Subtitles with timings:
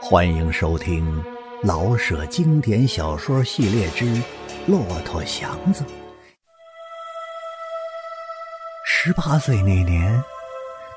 [0.00, 1.22] 欢迎收听
[1.62, 4.04] 老舍经典小说系列之
[4.66, 5.84] 《骆驼祥子》。
[8.86, 10.22] 十八岁那年，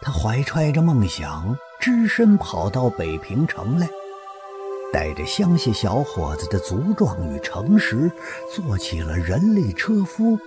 [0.02, 3.90] 他怀揣着梦想，只身跑到北平城来，
[4.94, 8.10] 带着乡下小伙子的足壮与诚实，
[8.54, 10.38] 做起了人力车夫。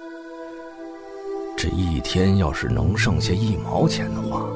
[1.57, 4.46] 这一天要是能剩下一毛钱的话，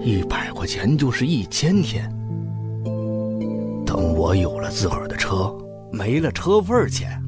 [0.00, 2.12] 一百块钱就是一千天。
[3.96, 5.50] 等我有了自个儿的车，
[5.90, 7.18] 没了车份钱，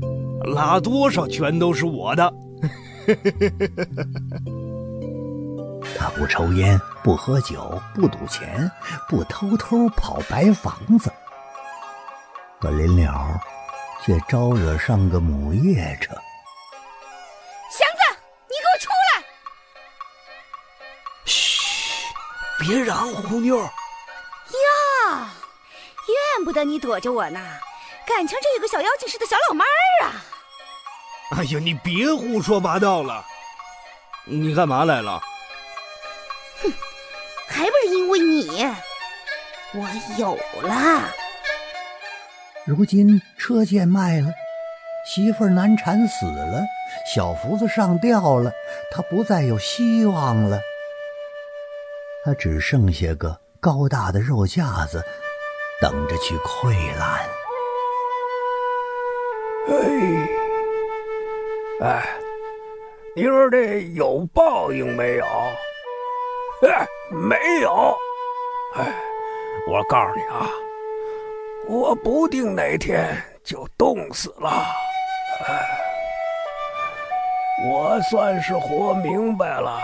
[0.54, 2.30] 拉多少全都是我的。
[5.96, 8.70] 他不抽烟，不喝酒，不赌钱，
[9.08, 11.10] 不偷偷跑白房子，
[12.60, 13.40] 可临了
[14.04, 16.12] 却招惹上个母夜叉。
[17.72, 19.24] 祥子，你给我出来！
[21.24, 21.62] 嘘，
[22.60, 23.58] 别嚷，虎妞。
[26.38, 27.40] 呀，怨不得你躲着我呢，
[28.06, 30.24] 敢情这有个小妖精似的小老妹儿啊！
[31.36, 33.24] 哎呀，你别胡说八道了！
[34.24, 35.20] 你干嘛来了？
[36.62, 36.72] 哼，
[37.48, 38.64] 还不是因为你，
[39.74, 41.12] 我有了。
[42.66, 44.28] 如今车贱卖了，
[45.06, 46.62] 媳妇儿难产死了，
[47.14, 48.52] 小福子上吊了，
[48.90, 50.60] 他不再有希望了。
[52.24, 55.02] 他只剩下个高大的肉架子，
[55.80, 57.28] 等着去溃烂。
[59.68, 59.76] 哎，
[61.82, 62.08] 哎，
[63.14, 65.24] 你说这有报应没有？
[66.62, 67.96] 哎，没有。
[68.74, 68.92] 哎，
[69.68, 70.50] 我告诉你啊，
[71.68, 74.50] 我不定哪天就冻死了。
[75.46, 75.64] 哎，
[77.70, 79.80] 我算是活明白了，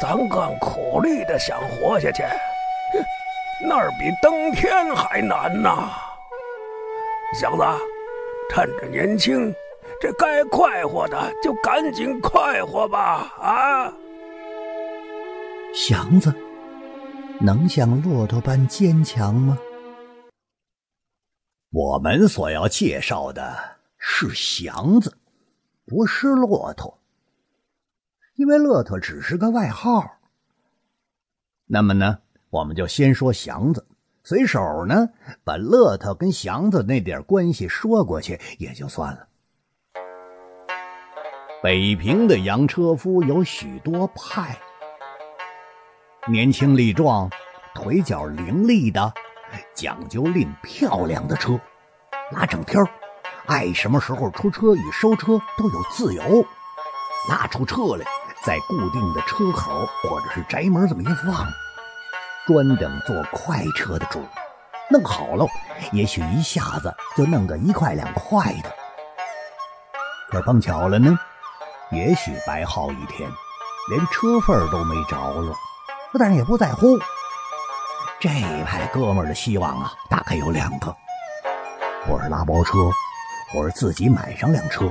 [0.00, 2.22] 咱干苦力的想活下去，
[3.60, 5.90] 那儿比登天还难呐。
[7.40, 7.62] 小子，
[8.50, 9.54] 趁着年轻，
[10.00, 13.32] 这该快活的就赶紧快活吧！
[13.40, 13.92] 啊！
[15.74, 16.34] 祥子
[17.40, 19.58] 能像骆驼般坚强吗？
[21.70, 25.18] 我们所要介绍的是祥子，
[25.84, 26.98] 不是骆驼，
[28.36, 30.18] 因为骆驼只是个外号。
[31.66, 33.86] 那么呢，我们就先说祥子，
[34.24, 35.08] 随手呢
[35.44, 39.26] 把骆驼跟祥子那点关系说过去也就算了。
[41.62, 44.56] 北平的洋车夫有许多派。
[46.26, 47.30] 年轻力壮、
[47.74, 49.12] 腿脚伶俐的，
[49.74, 51.58] 讲究拎漂亮的车，
[52.32, 52.82] 拉整天
[53.46, 56.44] 爱什么时候出车与收车都有自由。
[57.28, 58.06] 拉出车来，
[58.44, 61.46] 在固定的车口或者是宅门这么一放，
[62.48, 64.24] 专等坐快车的主。
[64.90, 65.46] 弄好喽，
[65.92, 68.72] 也许一下子就弄个一块两块的。
[70.30, 71.18] 可碰巧了呢，
[71.90, 73.30] 也许白耗一天，
[73.90, 75.54] 连车份都没着落。
[76.18, 76.98] 但是也不在乎，
[78.18, 80.96] 这一派哥们儿的希望啊，大概有两个：
[82.06, 82.90] 或是拉包车，
[83.52, 84.90] 或是自己买上辆车。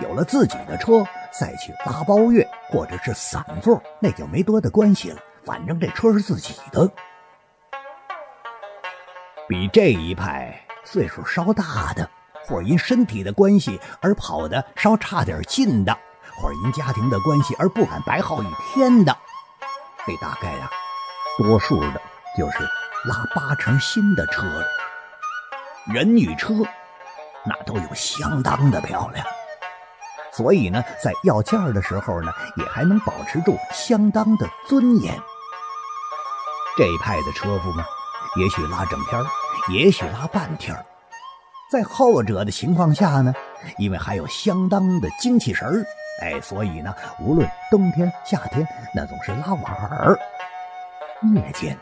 [0.00, 5.20] 有了自己的车，再去拉包月或者是散座，那就没多大关系了。
[5.44, 6.90] 反正这车是自己的。
[9.46, 12.08] 比这一派岁数稍大的，
[12.46, 15.92] 或因身体的关系而跑的稍差点劲的，
[16.36, 19.16] 或因家庭的关系而不敢白耗一天的。
[20.06, 20.70] 这大概呀，
[21.38, 22.00] 多数的
[22.38, 22.58] 就是
[23.06, 24.64] 拉八成新的车了。
[25.92, 26.54] 人与车，
[27.44, 29.26] 那都有相当的漂亮，
[30.32, 35.14] 所以呢，在要价的时候呢，也还能保持住相当的尊严。
[36.76, 37.84] 这一派的车夫们，
[38.36, 39.22] 也许拉整天
[39.68, 40.74] 也许拉半天
[41.70, 43.32] 在后者的情况下呢，
[43.78, 45.84] 因为还有相当的精气神儿。
[46.20, 50.18] 哎，所以呢，无论冬天夏天，那总是拉晚儿。
[51.34, 51.78] 夜间，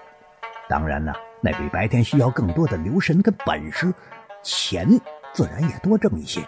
[0.69, 3.93] 当然呢，那比白天需要更多的留神跟本事，
[4.43, 4.89] 钱
[5.33, 6.47] 自然也多挣一些。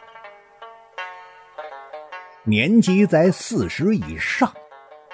[2.44, 4.52] 年纪在四十以上、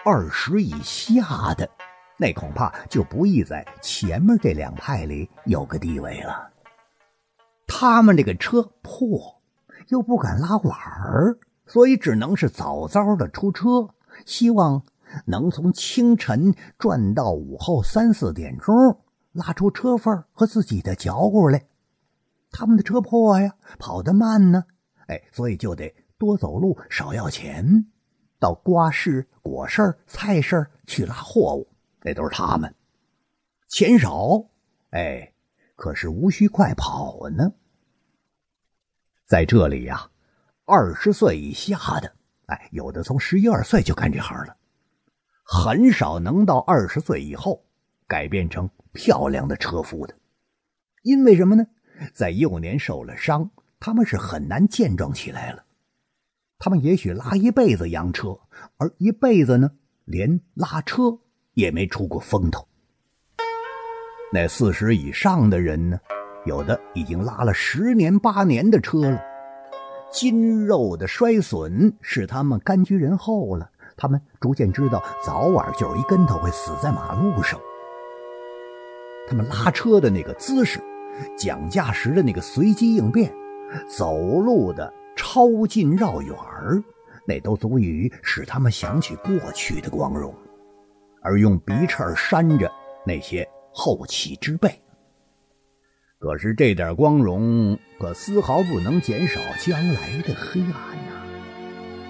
[0.04, 1.68] 二十以下的，
[2.20, 6.50] 那恐怕就不易在前面这两派里有个地位了。
[7.66, 9.40] 他们这个车破，
[9.88, 11.38] 又不敢拉碗儿。
[11.66, 13.94] 所以只能是早早的出车，
[14.26, 14.82] 希望
[15.24, 18.74] 能从清晨转到午后三四点钟，
[19.32, 21.62] 拉出车份和自己的脚骨来。
[22.50, 24.64] 他们的车破呀，跑得慢呢，
[25.06, 27.86] 哎，所以就得多走路，少要钱，
[28.38, 31.68] 到瓜市、果市、菜市去拉货物，
[32.02, 32.74] 那都是他们。
[33.68, 34.44] 钱少，
[34.90, 35.32] 哎，
[35.76, 37.52] 可是无需快跑呢。
[39.26, 40.10] 在这里呀，
[40.64, 42.12] 二十岁以下的，
[42.46, 44.56] 哎，有的从十一二岁就干这行了，
[45.44, 47.64] 很少能到二十岁以后
[48.08, 50.14] 改变成漂亮的车夫的。
[51.02, 51.66] 因为什么呢？
[52.12, 55.64] 在幼年受了伤，他们是很难健壮起来了。
[56.58, 58.40] 他们也许拉一辈子洋车，
[58.78, 59.70] 而一辈子呢，
[60.04, 61.20] 连拉车
[61.60, 62.66] 也没出过风头。
[64.32, 66.00] 那四十以上的人呢，
[66.46, 69.20] 有的已经拉了十年八年的车了，
[70.10, 73.70] 筋肉的衰损使他们甘居人后了。
[73.96, 77.60] 他们逐渐知道，早晚就是一跟头会死在马路上。
[79.28, 80.80] 他们拉车的那个姿势，
[81.36, 83.30] 讲价时的那个随机应变，
[83.86, 84.92] 走路的。
[85.16, 86.82] 超近绕远儿，
[87.26, 90.34] 那都足以使他们想起过去的光荣，
[91.22, 92.70] 而用鼻翅扇着
[93.06, 94.70] 那些后起之辈。
[96.18, 100.70] 可是这点光荣，可丝毫不能减少将来的黑暗
[101.06, 101.22] 呐。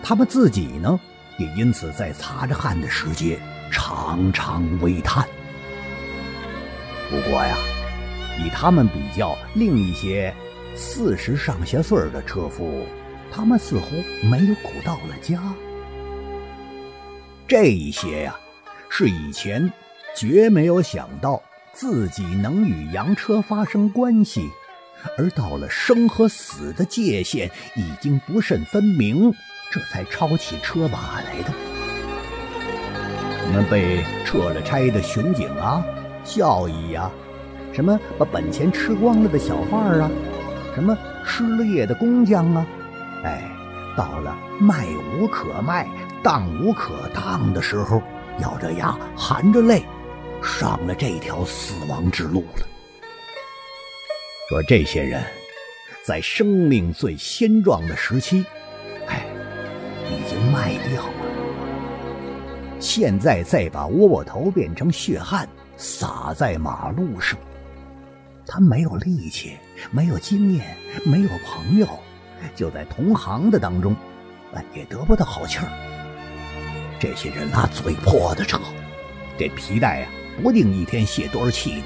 [0.03, 0.99] 他们自己呢，
[1.39, 3.39] 也因此在擦着汗的时节，
[3.71, 5.27] 常常微叹。
[7.09, 7.57] 不过呀，
[8.45, 10.35] 以他们比较另一些
[10.75, 12.85] 四十上下岁的车夫。
[13.33, 13.87] 他们似乎
[14.29, 15.41] 没有苦到了家。
[17.47, 18.37] 这一些呀，
[18.93, 19.73] 是以前
[20.15, 21.41] 绝没有想到
[21.73, 24.51] 自己能与洋车发生关系，
[25.17, 29.33] 而到了生和死的界限已经不甚分明，
[29.71, 31.55] 这才抄起车把来的。
[33.47, 35.83] 我们被撤了差的巡警啊、
[36.25, 37.11] 教义呀，
[37.73, 40.11] 什么把本钱吃光了的小贩啊，
[40.75, 42.67] 什么失了业的工匠啊。
[43.25, 43.51] 哎，
[43.97, 45.89] 到了卖无可卖、
[46.23, 48.03] 当无可当的时候，
[48.41, 49.85] 咬着牙、含着泪，
[50.43, 52.67] 上了这条死亡之路了。
[54.49, 55.23] 说这些人，
[56.05, 58.45] 在生命最鲜壮的时期，
[59.07, 59.25] 哎，
[60.09, 61.13] 已经卖掉了。
[62.81, 67.39] 现在再把窝窝头变成血汗，洒在马路上，
[68.47, 69.57] 他没有力气，
[69.91, 71.87] 没有经验，没有朋友。
[72.57, 73.95] 就在同行的当中，
[74.75, 75.90] 也得不到好气儿。
[77.01, 78.61] 这些人拉嘴破的车，
[79.39, 80.09] 这皮带呀，
[80.43, 81.85] 不定一天泄多少气呢。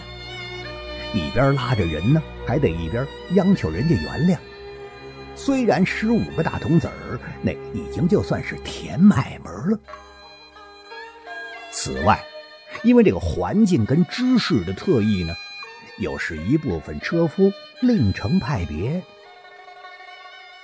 [1.14, 4.36] 一边拉着人呢，还得一边央求人家原谅。
[5.36, 9.78] 虽然十五个大铜子儿，那已经就算是甜买门了。
[11.70, 12.20] 此外，
[12.82, 15.32] 因为这个环境跟知识的特异呢，
[15.98, 19.00] 又是一部分车夫另成派别。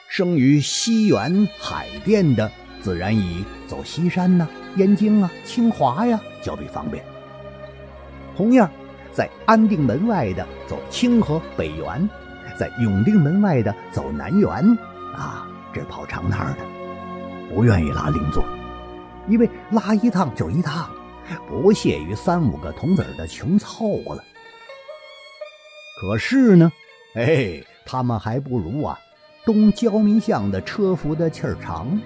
[0.08, 2.50] 生于西园海淀的，
[2.82, 7.04] 自然以走西山呐、燕京啊、清华呀较为方便。
[8.36, 8.70] 同样，
[9.12, 12.08] 在安定门外的走清河北园，
[12.56, 14.50] 在永定门外的走南园，
[15.14, 16.58] 啊，这跑长趟的，
[17.54, 18.42] 不愿意拉零座，
[19.28, 20.88] 因为拉一趟就一趟，
[21.48, 24.24] 不屑于三五个铜子的穷凑了。
[26.00, 26.72] 可是呢，
[27.14, 28.98] 哎，他们还不如啊。
[29.44, 32.00] 东焦民巷的车夫的气儿长，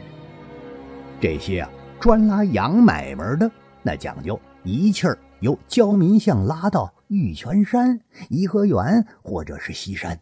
[1.21, 1.71] 这些啊
[2.01, 3.51] 专拉洋买卖的，
[3.83, 10.21] 那讲究一气儿由焦民巷拉到玉泉山、颐和园或者是西山。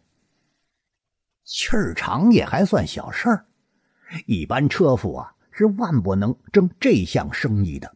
[1.43, 3.45] 气儿长也还算小事儿，
[4.27, 7.93] 一般车夫啊是万不能争这项生意的。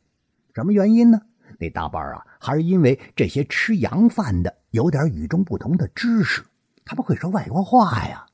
[0.53, 1.21] 什么原因呢？
[1.59, 6.43] 那大半啊还是因为这些吃洋饭的有点与众不同的知识，
[6.83, 8.25] 他们会说外国话呀。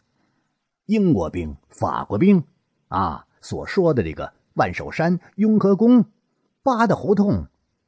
[0.88, 2.43] 英国兵、法国兵，
[2.88, 6.05] 啊，所说的这个万寿山、雍和宫、
[6.62, 7.48] 八大胡同，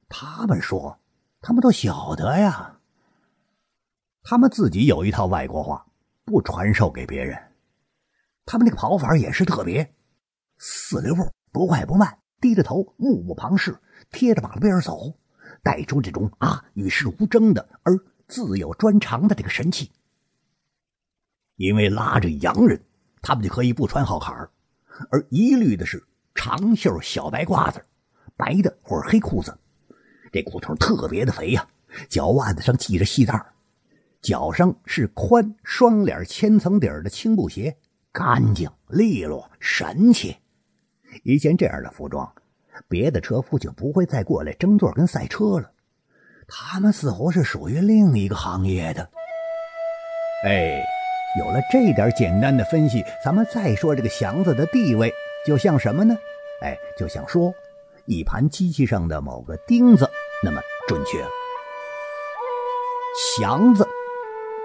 [0.09, 0.99] 他们说，
[1.41, 2.79] 他们都晓得呀。
[4.23, 5.85] 他们自己有一套外国话，
[6.23, 7.39] 不传授给别人。
[8.45, 9.93] 他们那个跑法也是特别，
[10.57, 13.77] 四六步，不快不慢，低着头，目不旁视，
[14.11, 15.15] 贴着马路边走，
[15.61, 17.95] 带出这种啊与世无争的而
[18.27, 19.91] 自有专长的这个神气。
[21.55, 22.83] 因为拉着洋人，
[23.21, 24.49] 他们就可以不穿好坎儿，
[25.11, 26.03] 而一律的是
[26.35, 27.81] 长袖小白褂子，
[28.37, 29.57] 白的或者黑裤子，
[30.31, 31.67] 这裤头特别的肥呀，
[32.07, 33.43] 脚腕子上系着细带
[34.21, 37.75] 脚上是宽双脸千层底儿的青布鞋，
[38.11, 40.37] 干净利落神气。
[41.23, 42.31] 一见这样的服装，
[42.87, 45.71] 别的车夫就不会再过来争座跟赛车了，
[46.47, 49.09] 他们似乎是属于另一个行业的，
[50.43, 50.83] 哎。
[51.37, 55.11] 有了这点简单的分析，咱们再说这个祥子的地位，
[55.45, 56.17] 就像什么呢？
[56.61, 57.53] 哎，就像说
[58.05, 60.09] 一盘机器上的某个钉子
[60.43, 61.23] 那么准确。
[63.37, 63.87] 祥子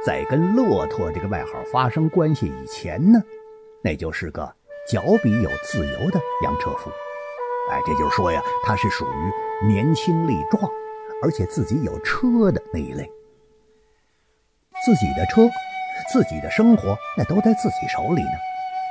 [0.05, 3.21] 在跟骆驼这个外号发生关系以前呢，
[3.85, 4.53] 那就是个
[4.89, 6.91] 脚比有自由的洋车夫。
[7.71, 10.63] 哎，这就是说呀，他是属于年轻力壮，
[11.23, 13.09] 而且自己有车的那一类。
[14.85, 15.49] 自己的车，
[16.11, 18.31] 自己的生活，那都在自己手里呢。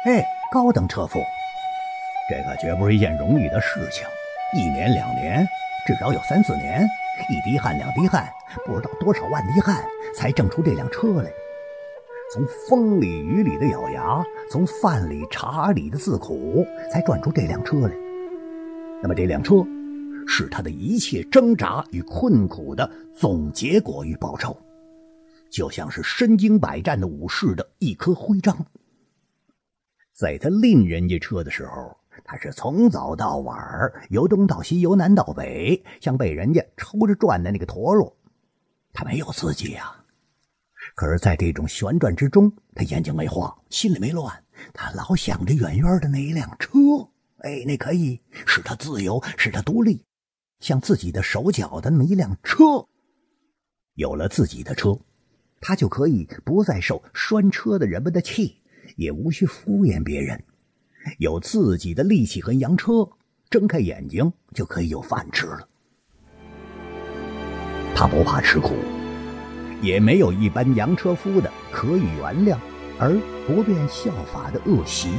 [0.06, 1.20] 哎，高等车夫，
[2.30, 4.06] 这可绝不是一件容易的事情。
[4.56, 5.48] 一年两年，
[5.88, 6.88] 至少有三四年，
[7.30, 8.32] 一滴汗两滴汗，
[8.66, 9.84] 不知道多少万滴汗，
[10.16, 11.32] 才挣出这辆车来。
[12.32, 17.92] 从风里雨里的咬牙，从饭里茶里的自苦，才赚出这辆车来。
[19.02, 19.66] 那么这辆车，
[20.28, 24.56] 是他的一切挣扎与困苦的总结果与报酬，
[25.50, 28.56] 就像是身经百战的武士的一颗徽章。
[30.14, 31.98] 在他拎人家车的时候，
[32.32, 33.58] 他是从早到晚，
[34.12, 38.16] 由东到西，由南到北，像被人家抽着转的那个陀螺。
[38.94, 39.96] 他没有自己呀，
[40.94, 44.44] 可是在这种旋转之中，他眼睛没晃，心里没乱，
[44.76, 46.70] 他老想着远远的那一辆车。
[47.40, 50.06] 哎，那可以使他自由，使他独立，
[50.60, 52.86] 像自己的手脚的那么一辆车。
[53.96, 54.96] 有了自己的车，
[55.60, 58.62] 他就可以不再受拴车的人们的气，
[58.98, 60.44] 也无需敷衍别人。
[61.18, 63.08] 有自己的力气和洋车，
[63.50, 65.68] 睁开眼睛就可以有饭吃了。
[67.96, 68.76] 他不怕吃苦，
[69.82, 72.58] 也没有一般洋车夫的可以原谅
[72.98, 75.10] 而不便效法的恶习。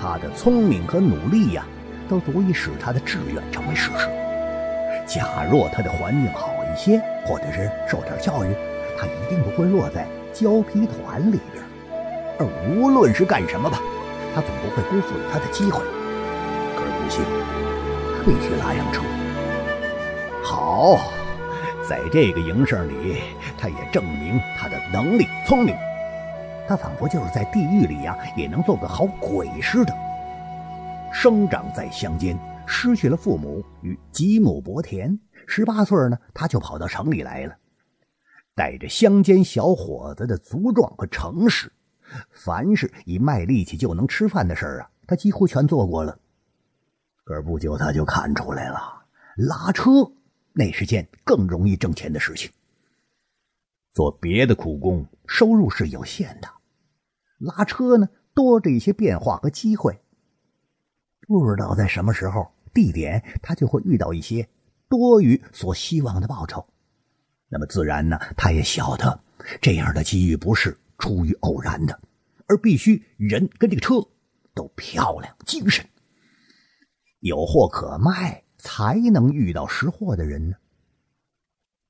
[0.00, 1.66] 他的聪明和努力呀，
[2.08, 4.06] 都足以使他的志愿成为事实。
[5.06, 8.54] 假若他的环境好一些，或者是受点教育，
[8.98, 11.64] 他一定不会落在胶皮团里边。
[12.38, 13.80] 而无论是干什么吧，
[14.34, 15.84] 他总不会辜负了他的机会。
[16.76, 17.24] 可是不行，
[18.16, 19.02] 他必须拉洋车。
[20.42, 20.98] 好，
[21.88, 23.22] 在这个营生里，
[23.56, 25.74] 他也证明他的能力、聪明。
[26.66, 29.94] 他仿佛就是在地狱里呀，也能做个好鬼似的。
[31.12, 37.54] 生长在乡间，失去了父母与几亩薄田，十八岁呢，他就跑到城里来了，
[38.54, 41.70] 带着乡间小伙子的粗壮和诚实，
[42.30, 46.18] 凡是以卖力气就能吃饭的事儿啊，他几乎全做过了。
[47.24, 48.78] 可不久，他就看出来了，
[49.36, 50.12] 拉车
[50.52, 52.50] 那是件更容易挣钱的事情。
[53.92, 56.48] 做别的苦工，收入是有限的。
[57.38, 60.00] 拉车呢，多着一些变化和机会。
[61.26, 64.48] 不知道在什么时候、地点，他就会遇到一些
[64.88, 66.66] 多于所希望的报酬。
[67.48, 69.20] 那么自然呢，他也晓得
[69.60, 72.00] 这样的机遇不是出于偶然的，
[72.46, 73.96] 而必须人跟这个车
[74.54, 75.86] 都漂亮、精神，
[77.20, 80.56] 有货可卖，才能遇到识货的人呢。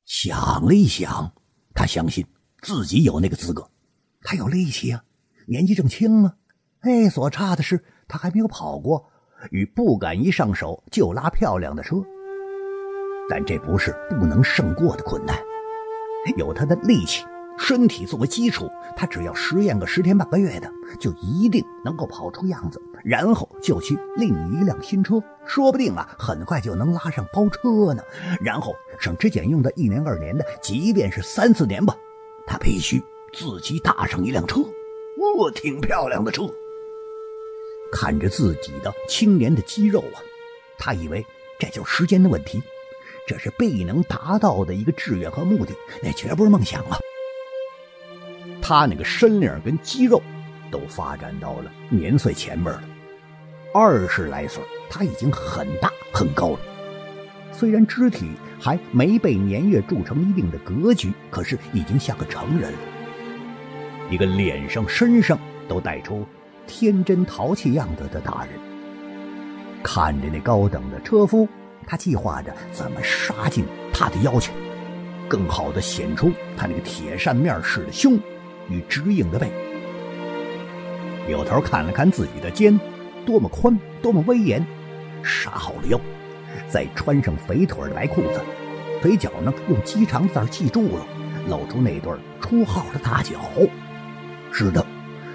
[0.04, 1.32] 想了一想。
[1.76, 2.26] 他相信
[2.60, 3.68] 自己有那个资格，
[4.22, 5.04] 他有力气啊，
[5.46, 6.36] 年纪正轻啊，
[6.80, 9.10] 哎，所差的是他还没有跑过，
[9.50, 11.96] 与不敢一上手就拉漂亮的车。
[13.28, 15.36] 但这不是不能胜过的困难，
[16.36, 17.24] 有他的力气、
[17.58, 28.02] 身体作为基础，他只要实验个十天半个月的，就一定能够跑出样子，然后就去另一辆新车，说不定啊，很快就能拉上包车呢，
[28.40, 28.74] 然后。
[28.96, 31.96] 省吃俭用的一年二年的，即便是三四年吧，
[32.46, 36.44] 他必须自己搭上一辆车，哦，挺漂亮的车。
[37.92, 40.22] 看着自己的青年的肌肉啊，
[40.78, 41.26] 他以为
[41.58, 42.62] 这就是时间的问题，
[43.26, 46.96] 这是必能达到的一个志愿和目的，那绝不是梦想了。
[48.66, 50.22] 他那个身量跟肌肉
[50.70, 52.82] 都发展到了年岁前面了，
[53.74, 56.58] 二十来岁，他已经很大很高了。
[57.52, 62.78] 虽然肢体还没被年月铸成一定的格局，可是已经像个成人了。
[64.08, 66.26] 一个脸上、身上都带出
[66.66, 68.58] 天真淘气样子的大人，
[69.82, 71.46] 看着那高等的车夫，
[71.86, 74.52] 他计划着怎么杀进他的腰去，
[75.28, 78.18] 更好的显出他那个铁扇面似的胸
[78.68, 79.50] 与直硬的背。
[81.26, 82.78] 扭头看了看自己的肩，
[83.24, 84.64] 多么宽，多么威严，
[85.22, 86.00] 杀好了腰。
[86.68, 88.40] 再穿上肥腿的白裤子，
[89.00, 91.06] 腿脚呢用鸡肠子系住了，
[91.48, 93.40] 露出那对出号的大脚。
[94.52, 94.84] 是的，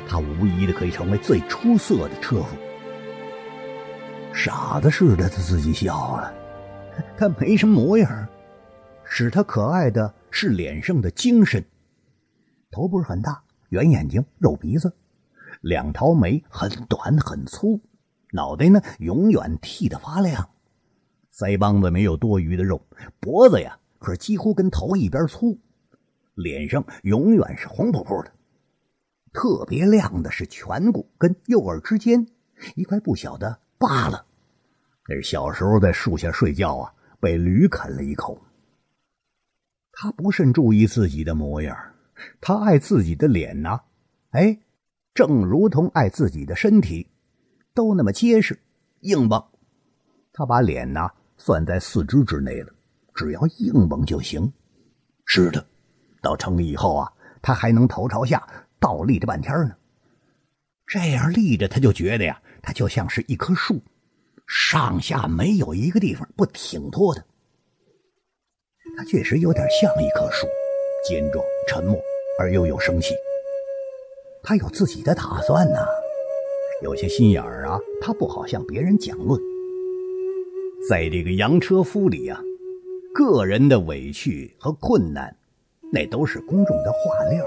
[0.07, 2.55] 他无疑的可以成为最出色的车夫。
[4.31, 6.33] 傻子似的，他自己笑了。
[7.17, 8.27] 他没什么模样，
[9.03, 11.63] 使他可爱的是脸上的精神。
[12.71, 14.93] 头不是很大，圆眼睛，肉鼻子，
[15.61, 17.81] 两条眉很短很粗，
[18.31, 20.49] 脑袋呢永远剃得发亮。
[21.33, 22.81] 腮帮子没有多余的肉，
[23.19, 25.57] 脖子呀可是几乎跟头一边粗，
[26.35, 28.31] 脸上永远是红扑扑的。
[29.31, 32.27] 特别亮的是颧骨跟右耳之间
[32.75, 34.25] 一块不小的疤了，
[35.07, 38.41] 那是小时候在树下睡觉啊，被驴啃了一口。
[39.91, 41.77] 他不甚注意自己的模样，
[42.41, 43.81] 他爱自己的脸呐，
[44.31, 44.59] 哎，
[45.13, 47.07] 正如同爱自己的身体，
[47.73, 48.59] 都那么结实
[49.01, 49.49] 硬邦。
[50.33, 52.73] 他把脸呐算在四肢之内了，
[53.13, 54.51] 只要硬邦就行。
[55.25, 55.65] 是的，
[56.21, 57.11] 到城里以后啊，
[57.41, 58.47] 他还能头朝下。
[58.81, 59.75] 倒立着半天呢，
[60.87, 63.81] 这样立着，他就觉得呀，他就像是一棵树，
[64.47, 67.25] 上下没有一个地方不挺脱的。
[68.95, 70.47] 他确实有点像一棵树，
[71.03, 71.99] 坚壮、沉默
[72.39, 73.13] 而又有生气。
[74.43, 75.85] 他有自己的打算呐，
[76.81, 79.39] 有些心眼儿啊，他不好向别人讲论。
[80.89, 82.41] 在这个洋车夫里啊，
[83.13, 85.35] 个人的委屈和困难，
[85.91, 87.45] 那都是公众的话料。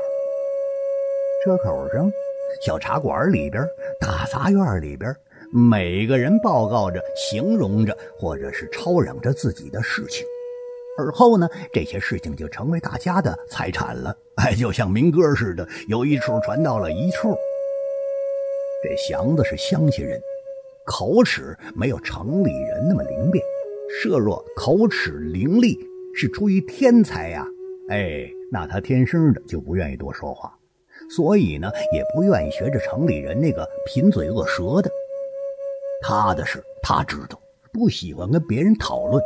[1.44, 2.12] 车口上，
[2.64, 3.66] 小茶馆里边，
[3.98, 5.16] 大杂院里边，
[5.50, 10.24] 每个人报告着、形容着，或者是吵嚷着自己的事情。
[10.98, 14.16] 而后呢，这些事情就成为大家的财产了。
[14.36, 17.36] 哎，就像民歌似的，有一处传到了一处。
[18.82, 20.20] 这祥子是乡下人，
[20.84, 23.44] 口齿没有城里人那么灵便。
[24.02, 25.78] 设若口齿伶俐
[26.14, 27.46] 是出于天才呀，
[27.88, 30.52] 哎，那他天生的就不愿意多说话。
[31.10, 34.90] 所以呢，也不愿意学着城里人那个贫嘴恶舌的。
[36.00, 37.38] 他的事他知道，
[37.72, 39.22] 不喜欢跟别人讨论，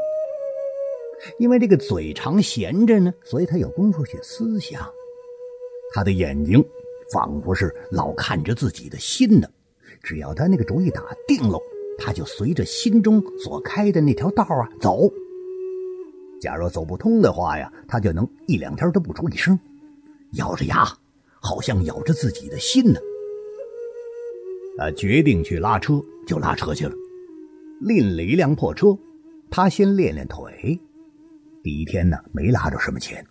[1.38, 4.80] 因为这个嘴长闲着呢，所以他有功夫去思想。
[5.94, 6.64] 他的眼睛
[7.12, 9.48] 仿佛是老看着自己的心呢，
[10.02, 11.60] 只要他那个主意打定了，
[11.98, 15.10] 他就随着心中所开的那条道啊走。
[16.40, 19.58] 假若走不通的话呀，他就能一两天都不出一声，
[20.32, 20.86] 咬着牙。
[21.38, 22.98] 好像咬着自己的心呢。
[24.76, 26.94] 他决定去拉车，就拉车去了。
[27.80, 28.98] 拎了一辆破车，
[29.48, 30.80] 他先练练腿。
[31.66, 33.26] 第一天呢，没拉着什么钱。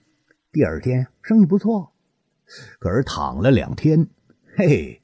[0.52, 1.94] 第二天生意不错，
[2.80, 4.10] 可是躺了两天，
[4.58, 5.02] 嘿，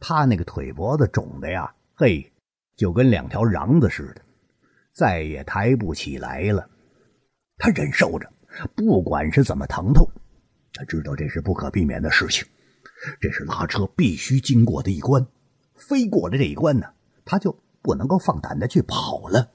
[0.00, 2.32] 他那个腿脖子肿的呀，嘿，
[2.74, 4.22] 就跟两条瓤子似的，
[4.92, 6.68] 再也抬不起来了。
[7.56, 8.28] 他忍受着，
[8.74, 10.04] 不管是怎么疼痛。
[10.72, 12.44] 他知道这是不可避免的事情，
[13.20, 15.24] 这是拉车必须经过的一关，
[15.76, 16.88] 非过了这一关呢，
[17.24, 19.52] 他就不能够放胆的去跑了。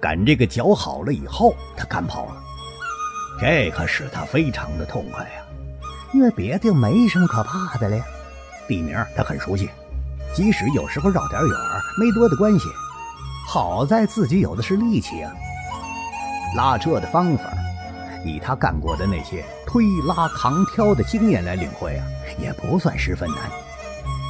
[0.00, 2.36] 赶这个脚好了以后，他赶跑了，
[3.40, 5.30] 这可使他非常的痛快呀，
[6.12, 8.04] 因为别的没什么可怕的了呀。
[8.66, 9.68] 地名他很熟悉，
[10.32, 11.50] 即使有时候绕点远，
[11.98, 12.68] 没多的关系。
[13.46, 15.32] 好在自己有的是力气啊，
[16.56, 17.52] 拉车的方法。
[18.24, 22.06] 以他干过的那些推拉扛挑的经验来领会啊，
[22.38, 23.38] 也不算十分难。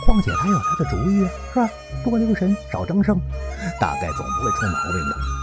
[0.06, 1.68] 况且他有他的主意啊，是吧？
[2.04, 3.20] 多留神，少争胜，
[3.80, 5.39] 大概总不会出毛病的。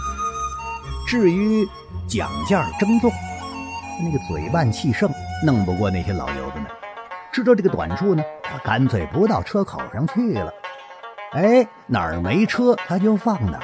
[1.07, 1.65] 至于
[2.05, 3.09] 讲价争重，
[4.03, 5.09] 那个嘴慢气盛，
[5.41, 6.65] 弄不过那些老油子们。
[7.31, 10.53] 知道这个短处呢，他干脆不到车口上去了。
[11.31, 13.63] 哎，哪儿没车他就放哪儿。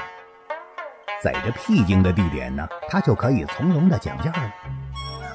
[1.22, 4.54] 在这僻静的地点呢，他就可以从容的讲价了，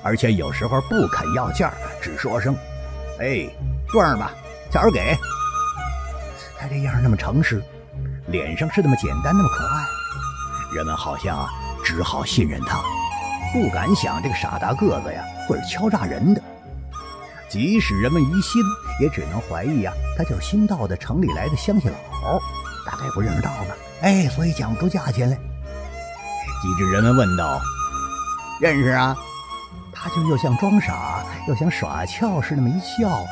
[0.03, 2.57] 而且有时候不肯要价，只说声
[3.21, 3.47] “哎，
[3.93, 4.33] 多少吧，
[4.71, 5.15] 钱给。”
[6.59, 7.63] 他这样那么诚实，
[8.29, 9.85] 脸上是那么简单，那么可爱，
[10.75, 11.49] 人们好像啊，
[11.89, 12.83] 只好信任他，
[13.51, 16.43] 不敢想这个傻大个子呀会是敲诈人的。
[17.49, 18.63] 即使人们疑心，
[19.01, 22.39] 也只能怀疑呀，他就是新到的城里来的乡下佬，
[22.85, 23.75] 大概不认识道吧？
[24.03, 25.37] 哎，所以讲不出价钱来。
[26.61, 27.59] 几只人们问道
[28.61, 29.17] ：“认识啊？”
[29.91, 33.25] 他就又像装傻又想耍俏似的，那么一笑，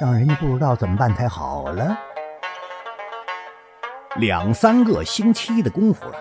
[0.00, 1.96] 让人家不知道怎么办才好了。
[4.16, 6.18] 两三个星期的功夫了，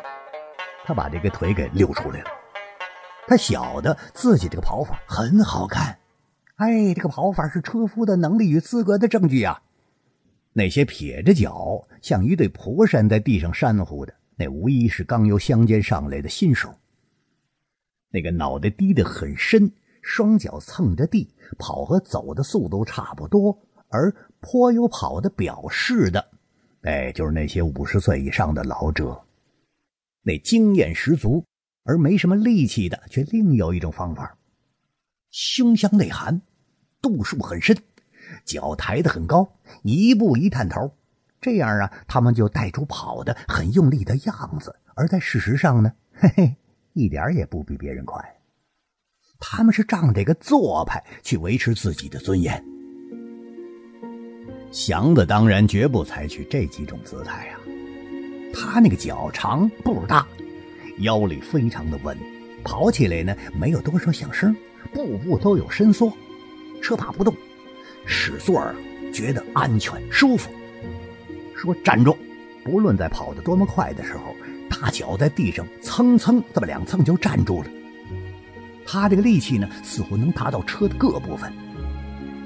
[0.85, 2.29] 他把这个腿给溜出来了。
[3.27, 5.99] 他晓得自己这个跑法很好看，
[6.55, 9.61] 哎，这个跑法是车夫的能力与资格的证据啊。
[10.53, 14.13] 那些撇着脚像一对蒲扇在地上扇呼的。
[14.35, 16.73] 那无疑是刚由乡间上来的新手。
[18.09, 26.25] 那个脑袋低得很深，双脚蹭着地，跑和走的速度差不多，而颇有跑的表示的，
[26.81, 29.21] 哎，就是那些五十岁以上的老者。
[30.29, 31.43] 那经验十足
[31.83, 34.37] 而没什么力气的，却另有一种方法：
[35.31, 36.39] 胸腔内涵，
[37.01, 37.75] 度数很深，
[38.45, 40.93] 脚抬得很高，一步一探头。
[41.41, 46.55] 这样啊，他们就带出跑的很用力的样子，而在事实上呢，嘿嘿，
[46.93, 48.23] 一点也不比别人快。
[49.39, 52.63] 他们是仗这个做派去维持自己的尊严。
[54.69, 57.58] 祥子当然绝不采取这几种姿态呀，
[58.53, 60.25] 他那个脚长步大，
[60.99, 62.17] 腰里非常的稳，
[62.63, 64.55] 跑起来呢没有多少响声，
[64.93, 66.11] 步步都有伸缩，
[66.81, 67.33] 车把不动，
[68.05, 68.75] 使座儿
[69.13, 70.51] 觉得安全舒服。
[71.55, 72.17] 说站住，
[72.63, 74.35] 不论在跑得多么快的时候，
[74.69, 77.69] 大脚在地上蹭蹭这么两蹭就站住了。
[78.85, 81.53] 他这个力气呢，似乎能达到车的各部分，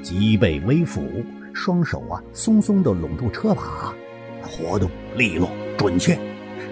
[0.01, 1.23] 脊背微俯。
[1.55, 3.93] 双手啊，松松的拢住车把，
[4.41, 5.47] 活动利落
[5.83, 6.17] 准确，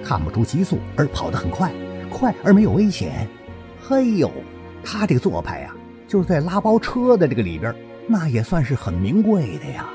[0.01, 1.69] 看不出急速，而跑得很快，
[2.09, 3.27] 快而没有危险。
[3.81, 4.31] 嘿呦，
[4.85, 5.75] 他这个做派呀，
[6.07, 7.75] 就是在拉包车的这个里边，
[8.07, 9.85] 那也算是很名贵的呀。